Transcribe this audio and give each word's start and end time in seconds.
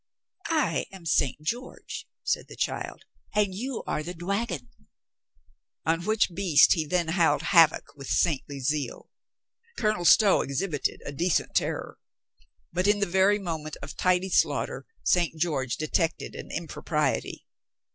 "I 0.47 0.87
am 0.91 1.05
St. 1.05 1.39
George," 1.43 2.07
said 2.23 2.47
the 2.47 2.55
child, 2.55 3.03
"and 3.35 3.53
you 3.53 3.83
are 3.85 4.01
the 4.01 4.15
dwagon." 4.15 4.69
On 5.85 6.01
which 6.05 6.33
beast 6.33 6.73
he 6.73 6.87
then 6.87 7.09
howled 7.09 7.43
havoc 7.43 7.93
with 7.95 8.07
saintly 8.09 8.59
zeal. 8.61 9.11
Colonel 9.77 10.05
Stow 10.05 10.41
exhibited 10.41 11.03
a 11.05 11.11
decent 11.11 11.53
terror. 11.53 11.99
But 12.73 12.87
in 12.87 12.97
the 12.97 13.05
very 13.05 13.37
moment 13.37 13.77
of 13.83 13.95
tidy 13.95 14.29
slaughter 14.31 14.87
St. 15.03 15.39
George 15.39 15.77
detected 15.77 16.33
an 16.33 16.49
impropriety. 16.49 17.45